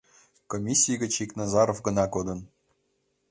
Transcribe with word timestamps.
Комиссий 0.51 0.99
гыч 1.01 1.13
ик 1.23 1.31
Назаров 1.39 1.79
гына 1.87 2.05
кодын. 2.13 2.39